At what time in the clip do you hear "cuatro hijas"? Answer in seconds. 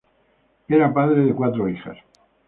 1.35-1.95